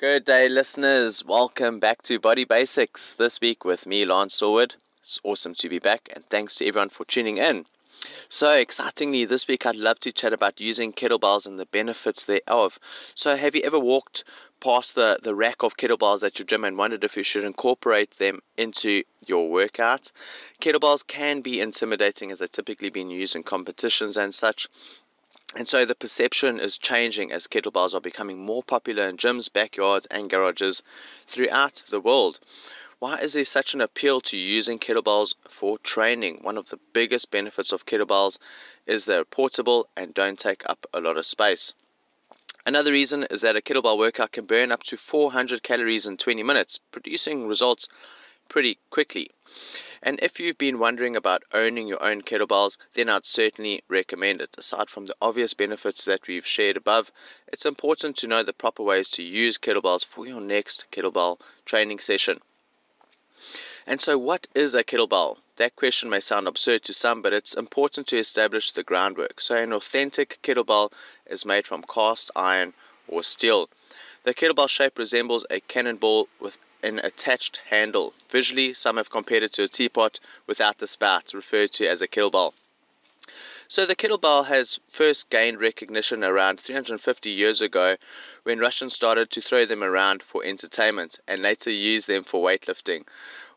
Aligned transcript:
Good 0.00 0.24
day, 0.24 0.48
listeners. 0.48 1.26
Welcome 1.26 1.78
back 1.78 2.00
to 2.04 2.18
Body 2.18 2.46
Basics 2.46 3.12
this 3.12 3.38
week 3.38 3.66
with 3.66 3.86
me, 3.86 4.06
Lance 4.06 4.40
Sawwood. 4.40 4.76
It's 5.00 5.18
awesome 5.22 5.52
to 5.56 5.68
be 5.68 5.78
back, 5.78 6.08
and 6.14 6.24
thanks 6.30 6.54
to 6.54 6.66
everyone 6.66 6.88
for 6.88 7.04
tuning 7.04 7.36
in. 7.36 7.66
So, 8.26 8.54
excitingly, 8.54 9.26
this 9.26 9.46
week 9.46 9.66
I'd 9.66 9.76
love 9.76 10.00
to 10.00 10.10
chat 10.10 10.32
about 10.32 10.58
using 10.58 10.94
kettlebells 10.94 11.46
and 11.46 11.58
the 11.58 11.66
benefits 11.66 12.24
thereof. 12.24 12.78
So, 13.14 13.36
have 13.36 13.54
you 13.54 13.60
ever 13.62 13.78
walked 13.78 14.24
past 14.58 14.94
the, 14.94 15.18
the 15.22 15.34
rack 15.34 15.62
of 15.62 15.76
kettlebells 15.76 16.24
at 16.24 16.38
your 16.38 16.46
gym 16.46 16.64
and 16.64 16.78
wondered 16.78 17.04
if 17.04 17.14
you 17.14 17.22
should 17.22 17.44
incorporate 17.44 18.12
them 18.12 18.40
into 18.56 19.02
your 19.26 19.50
workout? 19.50 20.12
Kettlebells 20.62 21.06
can 21.06 21.42
be 21.42 21.60
intimidating 21.60 22.30
as 22.30 22.38
they're 22.38 22.48
typically 22.48 22.88
being 22.88 23.10
used 23.10 23.36
in 23.36 23.42
competitions 23.42 24.16
and 24.16 24.34
such. 24.34 24.66
And 25.56 25.66
so 25.66 25.84
the 25.84 25.96
perception 25.96 26.60
is 26.60 26.78
changing 26.78 27.32
as 27.32 27.48
kettlebells 27.48 27.92
are 27.92 28.00
becoming 28.00 28.38
more 28.38 28.62
popular 28.62 29.08
in 29.08 29.16
gyms, 29.16 29.52
backyards, 29.52 30.06
and 30.06 30.30
garages 30.30 30.82
throughout 31.26 31.82
the 31.90 32.00
world. 32.00 32.38
Why 33.00 33.16
is 33.16 33.32
there 33.32 33.44
such 33.44 33.74
an 33.74 33.80
appeal 33.80 34.20
to 34.20 34.36
using 34.36 34.78
kettlebells 34.78 35.34
for 35.48 35.78
training? 35.78 36.40
One 36.42 36.56
of 36.56 36.68
the 36.68 36.78
biggest 36.92 37.30
benefits 37.30 37.72
of 37.72 37.86
kettlebells 37.86 38.38
is 38.86 39.06
they're 39.06 39.24
portable 39.24 39.88
and 39.96 40.14
don't 40.14 40.38
take 40.38 40.62
up 40.68 40.86
a 40.92 41.00
lot 41.00 41.16
of 41.16 41.26
space. 41.26 41.72
Another 42.66 42.92
reason 42.92 43.26
is 43.30 43.40
that 43.40 43.56
a 43.56 43.60
kettlebell 43.60 43.98
workout 43.98 44.32
can 44.32 44.44
burn 44.44 44.70
up 44.70 44.82
to 44.84 44.96
400 44.96 45.62
calories 45.62 46.06
in 46.06 46.18
20 46.18 46.42
minutes, 46.42 46.78
producing 46.92 47.48
results 47.48 47.88
pretty 48.50 48.76
quickly. 48.90 49.30
And 50.02 50.18
if 50.22 50.38
you've 50.38 50.58
been 50.58 50.78
wondering 50.78 51.16
about 51.16 51.44
owning 51.52 51.86
your 51.86 52.02
own 52.02 52.22
kettlebells, 52.22 52.76
then 52.94 53.08
I'd 53.08 53.24
certainly 53.24 53.82
recommend 53.88 54.42
it. 54.42 54.54
Aside 54.58 54.90
from 54.90 55.06
the 55.06 55.16
obvious 55.22 55.54
benefits 55.54 56.04
that 56.04 56.26
we've 56.26 56.46
shared 56.46 56.76
above, 56.76 57.12
it's 57.48 57.64
important 57.64 58.16
to 58.16 58.26
know 58.26 58.42
the 58.42 58.52
proper 58.52 58.82
ways 58.82 59.08
to 59.10 59.22
use 59.22 59.56
kettlebells 59.56 60.04
for 60.04 60.26
your 60.26 60.40
next 60.40 60.86
kettlebell 60.90 61.38
training 61.64 62.00
session. 62.00 62.40
And 63.86 64.00
so, 64.00 64.18
what 64.18 64.46
is 64.54 64.74
a 64.74 64.84
kettlebell? 64.84 65.38
That 65.56 65.76
question 65.76 66.08
may 66.08 66.20
sound 66.20 66.46
absurd 66.46 66.82
to 66.84 66.94
some, 66.94 67.22
but 67.22 67.32
it's 67.32 67.54
important 67.54 68.06
to 68.08 68.18
establish 68.18 68.70
the 68.70 68.82
groundwork. 68.82 69.40
So, 69.40 69.56
an 69.56 69.72
authentic 69.72 70.38
kettlebell 70.42 70.92
is 71.26 71.46
made 71.46 71.66
from 71.66 71.82
cast 71.82 72.30
iron 72.34 72.74
or 73.08 73.22
steel. 73.22 73.68
The 74.22 74.34
kettlebell 74.34 74.68
shape 74.68 74.98
resembles 74.98 75.46
a 75.48 75.60
cannonball 75.60 76.28
with 76.38 76.58
an 76.82 76.98
attached 76.98 77.60
handle. 77.70 78.12
Visually, 78.28 78.74
some 78.74 78.98
have 78.98 79.10
compared 79.10 79.42
it 79.42 79.54
to 79.54 79.64
a 79.64 79.68
teapot 79.68 80.20
without 80.46 80.78
the 80.78 80.86
spout, 80.86 81.32
referred 81.32 81.72
to 81.72 81.86
as 81.86 82.02
a 82.02 82.08
kettlebell. 82.08 82.52
So 83.66 83.86
the 83.86 83.96
kettlebell 83.96 84.46
has 84.46 84.78
first 84.88 85.30
gained 85.30 85.60
recognition 85.60 86.22
around 86.22 86.60
350 86.60 87.30
years 87.30 87.60
ago 87.60 87.96
when 88.42 88.58
Russians 88.58 88.94
started 88.94 89.30
to 89.30 89.40
throw 89.40 89.64
them 89.64 89.82
around 89.82 90.22
for 90.22 90.44
entertainment 90.44 91.20
and 91.26 91.40
later 91.40 91.70
used 91.70 92.06
them 92.06 92.24
for 92.24 92.44
weightlifting. 92.44 93.04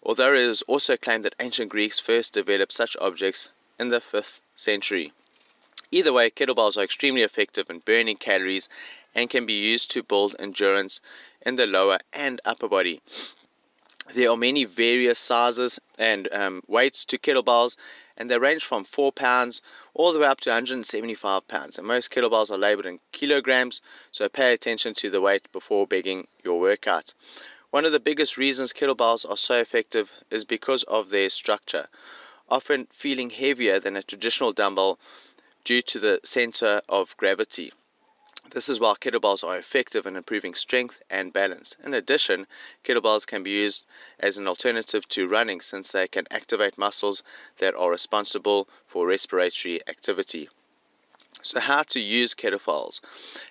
Although 0.02 0.34
it 0.34 0.42
is 0.42 0.62
also 0.64 0.96
claimed 0.98 1.26
that 1.26 1.36
ancient 1.40 1.72
Greeks 1.72 2.00
first 2.00 2.34
developed 2.34 2.74
such 2.74 2.96
objects 3.02 3.50
in 3.80 3.90
the 3.90 4.00
5th 4.00 4.40
century. 4.56 5.12
Either 5.94 6.12
way, 6.12 6.28
kettlebells 6.28 6.76
are 6.76 6.84
extremely 6.84 7.22
effective 7.22 7.70
in 7.70 7.78
burning 7.78 8.16
calories 8.16 8.68
and 9.14 9.30
can 9.30 9.46
be 9.46 9.54
used 9.54 9.92
to 9.92 10.02
build 10.02 10.36
endurance 10.40 11.00
in 11.46 11.54
the 11.54 11.68
lower 11.68 12.00
and 12.12 12.42
upper 12.44 12.68
body. 12.68 13.00
There 14.16 14.32
are 14.32 14.36
many 14.36 14.66
various 14.66 15.20
sizes 15.20 15.80
and 16.00 16.28
um, 16.32 16.64
weights 16.66 17.06
to 17.06 17.20
kettlebells, 17.20 17.78
and 18.18 18.28
they 18.28 18.40
range 18.40 18.66
from 18.66 18.86
4 18.86 19.12
pounds 19.12 19.62
all 19.94 20.12
the 20.12 20.18
way 20.18 20.26
up 20.26 20.42
to 20.42 20.50
175 20.50 21.48
pounds. 21.48 21.78
And 21.78 21.86
most 21.86 22.10
kettlebells 22.10 22.50
are 22.50 22.58
labeled 22.58 22.88
in 22.88 22.98
kilograms, 23.12 23.80
so 24.12 24.28
pay 24.28 24.52
attention 24.52 24.96
to 24.96 25.12
the 25.12 25.22
weight 25.22 25.52
before 25.52 25.86
beginning 25.86 26.26
your 26.44 26.60
workout. 26.60 27.14
One 27.70 27.86
of 27.86 27.92
the 27.92 28.00
biggest 28.00 28.36
reasons 28.36 28.74
kettlebells 28.74 29.30
are 29.30 29.38
so 29.38 29.60
effective 29.60 30.12
is 30.32 30.44
because 30.44 30.82
of 30.84 31.12
their 31.12 31.30
structure, 31.30 31.86
often 32.50 32.88
feeling 32.92 33.30
heavier 33.30 33.80
than 33.80 33.96
a 33.96 34.02
traditional 34.02 34.54
dumbbell 34.54 34.98
due 35.64 35.82
to 35.82 36.00
the 36.00 36.20
center 36.24 36.82
of 36.90 37.16
gravity. 37.18 37.72
This 38.52 38.70
is 38.70 38.80
why 38.80 38.94
kettlebells 39.00 39.44
are 39.44 39.58
effective 39.58 40.06
in 40.06 40.16
improving 40.16 40.54
strength 40.54 41.02
and 41.10 41.34
balance. 41.34 41.76
In 41.84 41.94
addition, 41.94 42.46
kettlebells 42.84 43.26
can 43.26 43.42
be 43.42 43.52
used 43.52 43.86
as 44.20 44.38
an 44.38 44.48
alternative 44.48 45.08
to 45.10 45.28
running 45.28 45.62
since 45.62 45.92
they 45.92 46.08
can 46.08 46.26
activate 46.30 46.78
muscles 46.78 47.24
that 47.58 47.74
are 47.74 47.90
responsible 47.90 48.68
for 48.86 49.08
respiratory 49.08 49.80
activity. 49.88 50.50
So, 51.42 51.60
how 51.60 51.84
to 51.84 52.00
use 52.00 52.36
kettlebells. 52.36 53.02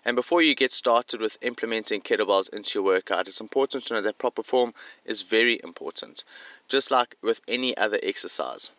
And 0.05 0.15
before 0.15 0.41
you 0.41 0.55
get 0.55 0.71
started 0.71 1.21
with 1.21 1.37
implementing 1.43 2.01
kettlebells 2.01 2.53
into 2.53 2.78
your 2.78 2.84
workout, 2.84 3.27
it's 3.27 3.41
important 3.41 3.84
to 3.87 3.95
know 3.95 4.03
that 4.03 4.19
proper 4.19 4.43
form 4.43 4.72
is 5.05 5.22
very 5.22 5.61
important, 5.65 6.22
just 6.69 6.91
like 6.91 7.17
with 7.22 7.41
any 7.49 7.77
other 7.77 7.99
exercise. 8.03 8.71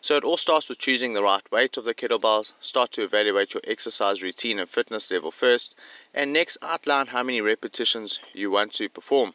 So 0.00 0.16
it 0.16 0.24
all 0.24 0.36
starts 0.36 0.68
with 0.68 0.78
choosing 0.78 1.12
the 1.12 1.22
right 1.22 1.50
weight 1.50 1.76
of 1.76 1.84
the 1.84 1.94
kettlebells, 1.94 2.52
start 2.60 2.92
to 2.92 3.02
evaluate 3.02 3.54
your 3.54 3.62
exercise 3.66 4.22
routine 4.22 4.58
and 4.58 4.68
fitness 4.68 5.10
level 5.10 5.30
first, 5.30 5.74
and 6.12 6.32
next 6.32 6.58
outline 6.62 7.08
how 7.08 7.22
many 7.22 7.40
repetitions 7.40 8.20
you 8.32 8.50
want 8.50 8.72
to 8.74 8.88
perform. 8.88 9.34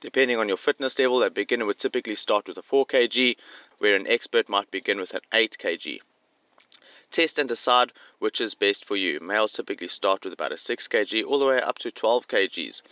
Depending 0.00 0.36
on 0.36 0.48
your 0.48 0.56
fitness 0.56 0.98
level, 0.98 1.22
a 1.22 1.30
beginner 1.30 1.64
would 1.64 1.78
typically 1.78 2.16
start 2.16 2.48
with 2.48 2.58
a 2.58 2.62
4 2.62 2.84
kg, 2.86 3.36
where 3.78 3.94
an 3.94 4.06
expert 4.06 4.48
might 4.48 4.70
begin 4.70 4.98
with 4.98 5.14
an 5.14 5.20
8 5.32 5.56
kg. 5.58 6.00
Test 7.12 7.38
and 7.38 7.48
decide 7.48 7.92
which 8.18 8.40
is 8.40 8.54
best 8.54 8.84
for 8.84 8.96
you. 8.96 9.20
Males 9.20 9.52
typically 9.52 9.86
start 9.86 10.24
with 10.24 10.32
about 10.32 10.50
a 10.50 10.56
6 10.56 10.88
kg 10.88 11.24
all 11.24 11.38
the 11.38 11.44
way 11.44 11.60
up 11.60 11.78
to 11.78 11.90
12 11.90 12.26
kgs. 12.26 12.82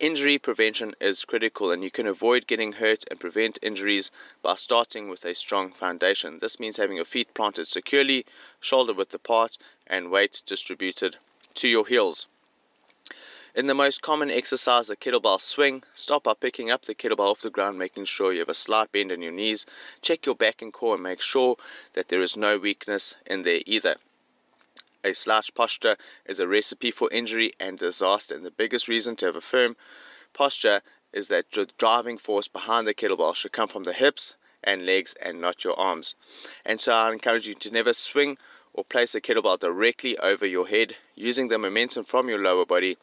Injury 0.00 0.38
prevention 0.38 0.94
is 0.98 1.26
critical, 1.26 1.70
and 1.70 1.84
you 1.84 1.90
can 1.90 2.06
avoid 2.06 2.46
getting 2.46 2.72
hurt 2.72 3.04
and 3.10 3.20
prevent 3.20 3.58
injuries 3.60 4.10
by 4.42 4.54
starting 4.54 5.10
with 5.10 5.26
a 5.26 5.34
strong 5.34 5.72
foundation. 5.72 6.38
This 6.38 6.58
means 6.58 6.78
having 6.78 6.96
your 6.96 7.04
feet 7.04 7.34
planted 7.34 7.66
securely, 7.66 8.24
shoulder 8.60 8.94
width 8.94 9.12
apart, 9.12 9.58
and 9.86 10.10
weight 10.10 10.42
distributed 10.46 11.18
to 11.52 11.68
your 11.68 11.86
heels. 11.86 12.26
In 13.54 13.66
the 13.66 13.74
most 13.74 14.00
common 14.00 14.30
exercise, 14.30 14.86
the 14.86 14.96
kettlebell 14.96 15.38
swing, 15.38 15.82
start 15.94 16.22
by 16.22 16.32
picking 16.32 16.70
up 16.70 16.86
the 16.86 16.94
kettlebell 16.94 17.32
off 17.32 17.42
the 17.42 17.50
ground, 17.50 17.78
making 17.78 18.06
sure 18.06 18.32
you 18.32 18.38
have 18.38 18.48
a 18.48 18.54
slight 18.54 18.90
bend 18.92 19.12
in 19.12 19.20
your 19.20 19.32
knees. 19.32 19.66
Check 20.00 20.24
your 20.24 20.34
back 20.34 20.62
and 20.62 20.72
core 20.72 20.94
and 20.94 21.02
make 21.02 21.20
sure 21.20 21.56
that 21.92 22.08
there 22.08 22.22
is 22.22 22.38
no 22.38 22.56
weakness 22.56 23.16
in 23.26 23.42
there 23.42 23.60
either. 23.66 23.96
A 25.02 25.14
slouch 25.14 25.54
posture 25.54 25.96
is 26.26 26.40
a 26.40 26.46
recipe 26.46 26.90
for 26.90 27.08
injury 27.10 27.52
and 27.58 27.78
disaster, 27.78 28.34
and 28.34 28.44
the 28.44 28.50
biggest 28.50 28.86
reason 28.86 29.16
to 29.16 29.26
have 29.26 29.36
a 29.36 29.40
firm 29.40 29.76
posture 30.34 30.82
is 31.12 31.28
that 31.28 31.50
the 31.52 31.68
driving 31.78 32.18
force 32.18 32.48
behind 32.48 32.86
the 32.86 32.92
kettlebell 32.92 33.34
should 33.34 33.52
come 33.52 33.68
from 33.68 33.84
the 33.84 33.94
hips 33.94 34.34
and 34.62 34.84
legs 34.84 35.14
and 35.22 35.40
not 35.40 35.64
your 35.64 35.78
arms. 35.78 36.14
And 36.66 36.78
so 36.78 36.92
I 36.92 37.10
encourage 37.10 37.48
you 37.48 37.54
to 37.54 37.70
never 37.70 37.94
swing 37.94 38.36
or 38.74 38.84
place 38.84 39.14
a 39.14 39.22
kettlebell 39.22 39.58
directly 39.58 40.18
over 40.18 40.44
your 40.44 40.68
head, 40.68 40.96
using 41.14 41.48
the 41.48 41.58
momentum 41.58 42.04
from 42.04 42.28
your 42.28 42.38
lower 42.38 42.66
body 42.66 42.98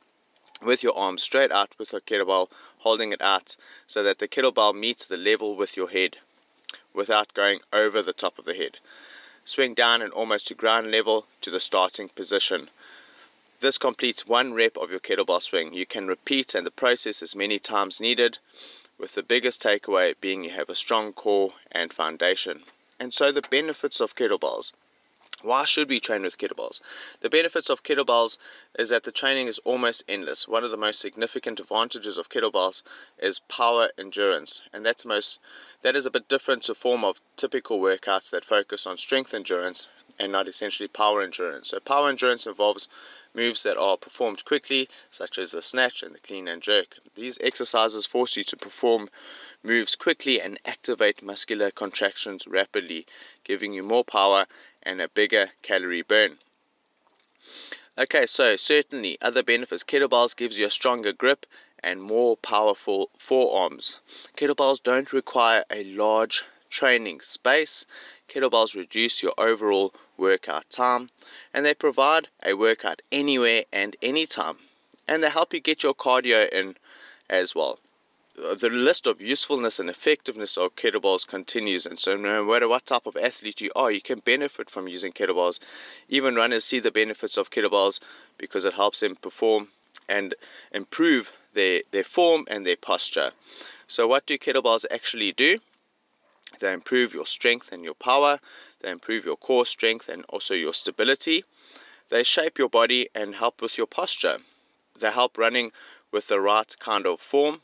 with 0.64 0.84
your 0.84 0.96
arms 0.96 1.24
straight 1.24 1.52
out 1.52 1.72
with 1.80 1.90
the 1.90 2.00
kettlebell, 2.00 2.50
holding 2.80 3.12
it 3.12 3.22
out 3.22 3.58
so 3.88 4.04
that 4.04 4.20
the 4.20 4.28
kettlebell 4.28 4.76
meets 4.76 5.04
the 5.04 5.18
level 5.18 5.56
with 5.56 5.76
your 5.76 5.90
head 5.90 6.18
without 6.94 7.34
going 7.34 7.60
over 7.74 8.04
the 8.04 8.14
top 8.14 8.38
of 8.38 8.46
the 8.46 8.54
head 8.54 8.78
swing 9.48 9.74
down 9.74 10.02
and 10.02 10.12
almost 10.12 10.48
to 10.48 10.54
ground 10.54 10.92
level 10.92 11.26
to 11.42 11.50
the 11.50 11.60
starting 11.60 12.10
position. 12.10 12.70
This 13.62 13.78
completes 13.78 14.28
one 14.28 14.54
rep 14.54 14.78
of 14.78 14.92
your 14.92 15.00
kettlebell 15.00 15.42
swing. 15.42 15.74
You 15.74 15.86
can 15.86 16.08
repeat 16.08 16.54
and 16.54 16.66
the 16.68 16.72
process 16.72 17.24
as 17.24 17.36
many 17.36 17.58
times 17.58 18.02
needed, 18.02 18.40
with 19.00 19.16
the 19.16 19.24
biggest 19.24 19.64
takeaway 19.64 20.16
being 20.20 20.44
you 20.44 20.52
have 20.52 20.70
a 20.70 20.76
strong 20.76 21.14
core 21.14 21.54
and 21.72 21.94
foundation. 21.94 22.64
And 23.00 23.14
so 23.14 23.32
the 23.32 23.42
benefits 23.42 24.02
of 24.02 24.16
kettlebells. 24.16 24.74
Why 25.44 25.66
should 25.66 25.88
we 25.88 26.00
train 26.00 26.24
with 26.24 26.40
kettlebells? 26.40 26.82
The 27.22 27.30
benefits 27.30 27.70
of 27.70 27.84
kettlebells 27.84 28.38
is 28.80 28.90
that 28.90 29.04
the 29.04 29.12
training 29.12 29.46
is 29.46 29.60
almost 29.60 30.04
endless. 30.08 30.48
One 30.48 30.64
of 30.64 30.72
the 30.72 30.78
most 30.78 31.00
significant 31.00 31.60
advantages 31.60 32.18
of 32.18 32.30
kettlebells 32.30 32.82
is 33.20 33.38
power 33.38 33.90
endurance, 34.00 34.64
and 34.74 34.84
that's 34.84 35.06
most 35.06 35.38
that 35.84 35.96
is 35.96 36.08
a 36.08 36.12
bit 36.12 36.28
different 36.28 36.64
to 36.64 36.74
form 36.74 37.04
of 37.04 37.22
typical 37.36 37.80
workouts 37.80 38.32
that 38.32 38.46
focus 38.46 38.88
on 38.88 38.98
strength 38.98 39.32
endurance 39.32 39.90
and 40.20 40.32
not 40.32 40.48
essentially 40.48 40.88
power 40.88 41.22
endurance. 41.22 41.70
So 41.70 41.80
power 41.80 42.10
endurance 42.10 42.48
involves 42.48 42.88
moves 43.36 43.62
that 43.62 43.78
are 43.78 43.98
performed 43.98 44.44
quickly, 44.44 44.90
such 45.12 45.38
as 45.38 45.52
the 45.52 45.62
snatch 45.62 46.02
and 46.02 46.16
the 46.16 46.20
clean 46.20 46.48
and 46.48 46.64
jerk. 46.64 46.96
These 47.14 47.38
exercises 47.42 48.08
force 48.08 48.36
you 48.36 48.44
to 48.46 48.58
perform 48.58 49.10
moves 49.64 49.96
quickly 49.96 50.42
and 50.42 50.58
activate 50.66 51.22
muscular 51.22 51.70
contractions 51.70 52.48
rapidly, 52.48 53.06
giving 53.44 53.74
you 53.74 53.84
more 53.84 54.04
power 54.04 54.48
and 54.88 55.02
a 55.02 55.10
bigger 55.10 55.50
calorie 55.62 56.02
burn. 56.02 56.38
Okay, 57.98 58.26
so 58.26 58.56
certainly 58.56 59.18
other 59.22 59.44
benefits. 59.44 59.84
Kettlebells 59.84 60.36
gives 60.36 60.58
you 60.58 60.66
a 60.66 60.72
stronger 60.72 61.12
grip 61.12 61.46
and 61.84 62.02
more 62.02 62.38
powerful 62.38 63.10
forearms. 63.18 63.98
Kettlebells 64.38 64.82
don't 64.82 65.12
require 65.12 65.66
a 65.70 65.84
large 65.84 66.44
training 66.70 67.20
space. 67.22 67.86
Kettlebells 68.30 68.76
reduce 68.76 69.22
your 69.22 69.34
overall 69.38 69.94
workout 70.18 70.70
time 70.70 71.10
and 71.54 71.66
they 71.66 71.74
provide 71.74 72.30
a 72.44 72.54
workout 72.54 73.02
anywhere 73.12 73.64
and 73.74 73.96
anytime. 74.02 74.58
and 75.10 75.24
they 75.24 75.30
help 75.30 75.54
you 75.54 75.60
get 75.62 75.84
your 75.84 75.94
cardio 75.94 76.50
in 76.50 76.76
as 77.30 77.56
well. 77.56 77.80
Uh, 78.38 78.54
the 78.54 78.70
list 78.70 79.08
of 79.08 79.20
usefulness 79.20 79.80
and 79.80 79.90
effectiveness 79.90 80.58
of 80.58 80.76
kettlebells 80.76 81.26
continues, 81.26 81.88
and 81.88 81.98
so 81.98 82.16
no 82.16 82.46
matter 82.46 82.68
what 82.68 82.86
type 82.86 83.08
of 83.08 83.18
athlete 83.18 83.62
you 83.62 83.72
are, 83.76 83.92
you 83.92 84.00
can 84.02 84.20
benefit 84.20 84.70
from 84.70 84.88
using 84.88 85.12
kettlebells. 85.12 85.60
Even 86.08 86.36
runners 86.36 86.64
see 86.64 86.80
the 86.80 86.92
benefits 86.92 87.36
of 87.36 87.50
kettlebells 87.50 88.00
because 88.38 88.64
it 88.64 88.74
helps 88.74 89.00
them 89.00 89.16
perform 89.16 89.70
and 90.08 90.36
improve 90.72 91.32
their, 91.54 91.82
their 91.90 92.04
form 92.04 92.46
and 92.48 92.64
their 92.64 92.76
posture. 92.76 93.32
So, 93.88 94.08
what 94.08 94.28
do 94.28 94.38
kettlebells 94.38 94.86
actually 94.92 95.32
do? 95.32 95.58
They 96.60 96.74
improve 96.74 97.16
your 97.16 97.26
strength 97.26 97.72
and 97.72 97.84
your 97.84 97.96
power, 97.96 98.40
they 98.82 98.92
improve 98.92 99.26
your 99.26 99.38
core 99.38 99.66
strength 99.66 100.08
and 100.08 100.24
also 100.30 100.54
your 100.54 100.76
stability. 100.76 101.44
They 102.10 102.24
shape 102.24 102.60
your 102.60 102.70
body 102.70 103.10
and 103.16 103.36
help 103.36 103.64
with 103.64 103.80
your 103.80 103.88
posture. 103.88 104.38
They 105.02 105.12
help 105.12 105.40
running 105.40 105.72
with 106.12 106.28
the 106.28 106.40
right 106.40 106.74
kind 106.80 107.08
of 107.08 107.20
form 107.20 107.62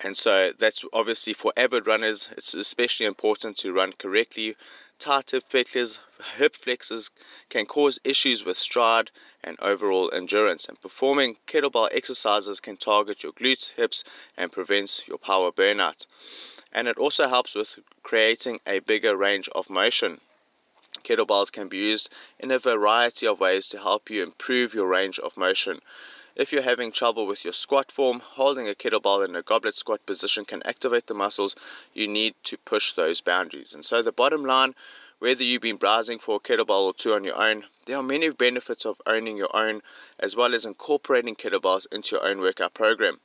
and 0.00 0.16
so 0.16 0.52
that's 0.56 0.84
obviously 0.92 1.32
for 1.32 1.52
avid 1.56 1.86
runners, 1.86 2.28
it's 2.32 2.54
especially 2.54 3.06
important 3.06 3.56
to 3.58 3.72
run 3.72 3.92
correctly. 3.98 4.56
Tight 4.98 5.30
hip 5.30 5.44
flexors, 5.48 6.00
hip 6.38 6.56
flexors 6.56 7.10
can 7.50 7.66
cause 7.66 8.00
issues 8.04 8.44
with 8.44 8.56
stride 8.56 9.10
and 9.44 9.58
overall 9.60 10.10
endurance. 10.12 10.66
And 10.66 10.80
performing 10.80 11.36
kettlebell 11.46 11.88
exercises 11.92 12.60
can 12.60 12.76
target 12.76 13.22
your 13.22 13.32
glutes, 13.32 13.72
hips, 13.72 14.04
and 14.36 14.52
prevents 14.52 15.06
your 15.06 15.18
power 15.18 15.50
burnout. 15.50 16.06
And 16.72 16.88
it 16.88 16.98
also 16.98 17.28
helps 17.28 17.54
with 17.54 17.78
creating 18.02 18.60
a 18.66 18.80
bigger 18.80 19.16
range 19.16 19.48
of 19.54 19.70
motion. 19.70 20.20
Kettlebells 21.04 21.52
can 21.52 21.68
be 21.68 21.78
used 21.78 22.12
in 22.38 22.50
a 22.50 22.58
variety 22.58 23.26
of 23.26 23.40
ways 23.40 23.66
to 23.68 23.78
help 23.78 24.10
you 24.10 24.22
improve 24.22 24.74
your 24.74 24.88
range 24.88 25.18
of 25.18 25.36
motion. 25.36 25.80
If 26.36 26.52
you're 26.52 26.62
having 26.62 26.92
trouble 26.92 27.26
with 27.26 27.44
your 27.44 27.54
squat 27.54 27.90
form, 27.90 28.20
holding 28.20 28.68
a 28.68 28.74
kettlebell 28.74 29.26
in 29.26 29.34
a 29.34 29.42
goblet 29.42 29.74
squat 29.74 30.04
position 30.04 30.44
can 30.44 30.62
activate 30.66 31.06
the 31.06 31.14
muscles 31.14 31.56
you 31.94 32.06
need 32.06 32.34
to 32.44 32.58
push 32.58 32.92
those 32.92 33.22
boundaries. 33.22 33.74
And 33.74 33.84
so, 33.84 34.02
the 34.02 34.12
bottom 34.12 34.44
line 34.44 34.74
whether 35.18 35.42
you've 35.42 35.62
been 35.62 35.76
browsing 35.76 36.18
for 36.18 36.36
a 36.36 36.40
kettlebell 36.40 36.82
or 36.82 36.92
two 36.92 37.14
on 37.14 37.24
your 37.24 37.40
own, 37.40 37.64
there 37.86 37.96
are 37.96 38.02
many 38.02 38.28
benefits 38.28 38.84
of 38.84 39.00
owning 39.06 39.38
your 39.38 39.54
own 39.56 39.80
as 40.20 40.36
well 40.36 40.54
as 40.54 40.66
incorporating 40.66 41.34
kettlebells 41.34 41.86
into 41.90 42.16
your 42.16 42.26
own 42.26 42.40
workout 42.40 42.74
program. 42.74 43.20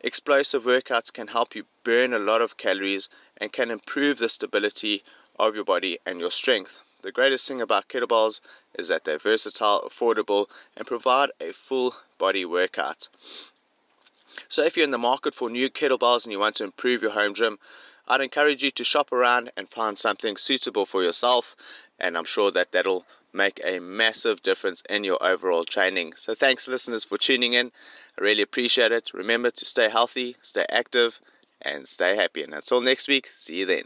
Explosive 0.00 0.64
workouts 0.64 1.12
can 1.12 1.28
help 1.28 1.54
you 1.54 1.66
burn 1.84 2.14
a 2.14 2.18
lot 2.18 2.40
of 2.40 2.56
calories 2.56 3.10
and 3.36 3.52
can 3.52 3.70
improve 3.70 4.18
the 4.18 4.28
stability 4.28 5.02
of 5.38 5.54
your 5.54 5.64
body 5.64 5.98
and 6.06 6.18
your 6.18 6.30
strength. 6.30 6.80
The 7.02 7.12
greatest 7.12 7.46
thing 7.48 7.60
about 7.60 7.88
kettlebells 7.88 8.40
is 8.78 8.88
that 8.88 9.04
they're 9.04 9.18
versatile, 9.18 9.82
affordable, 9.82 10.46
and 10.76 10.86
provide 10.86 11.30
a 11.40 11.52
full 11.52 11.96
body 12.18 12.44
workout. 12.44 13.08
So, 14.48 14.62
if 14.62 14.76
you're 14.76 14.84
in 14.84 14.92
the 14.92 14.98
market 14.98 15.34
for 15.34 15.50
new 15.50 15.68
kettlebells 15.68 16.24
and 16.24 16.32
you 16.32 16.38
want 16.38 16.56
to 16.56 16.64
improve 16.64 17.02
your 17.02 17.10
home 17.12 17.34
gym, 17.34 17.58
I'd 18.08 18.20
encourage 18.20 18.62
you 18.62 18.70
to 18.70 18.84
shop 18.84 19.12
around 19.12 19.50
and 19.56 19.68
find 19.68 19.98
something 19.98 20.36
suitable 20.36 20.86
for 20.86 21.02
yourself, 21.02 21.56
and 21.98 22.16
I'm 22.16 22.24
sure 22.24 22.50
that 22.50 22.72
that'll 22.72 23.04
make 23.32 23.60
a 23.64 23.78
massive 23.78 24.42
difference 24.42 24.82
in 24.88 25.04
your 25.04 25.22
overall 25.22 25.64
training. 25.64 26.14
So, 26.16 26.34
thanks, 26.34 26.68
listeners, 26.68 27.04
for 27.04 27.18
tuning 27.18 27.52
in. 27.52 27.72
I 28.18 28.22
really 28.22 28.42
appreciate 28.42 28.92
it. 28.92 29.12
Remember 29.12 29.50
to 29.50 29.64
stay 29.64 29.88
healthy, 29.88 30.36
stay 30.40 30.66
active, 30.70 31.20
and 31.60 31.88
stay 31.88 32.16
happy. 32.16 32.42
And 32.42 32.54
until 32.54 32.80
next 32.80 33.08
week, 33.08 33.28
see 33.28 33.56
you 33.60 33.66
then. 33.66 33.84